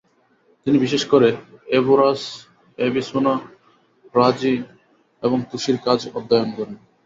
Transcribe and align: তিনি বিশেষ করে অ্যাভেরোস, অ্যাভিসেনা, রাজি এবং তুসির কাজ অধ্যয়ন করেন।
তিনি 0.65 0.77
বিশেষ 0.77 1.03
করে 1.05 1.29
অ্যাভেরোস, 1.67 2.21
অ্যাভিসেনা, 2.77 3.33
রাজি 4.13 4.55
এবং 5.23 5.37
তুসির 5.49 5.77
কাজ 5.85 5.99
অধ্যয়ন 6.17 6.49
করেন। 6.57 6.75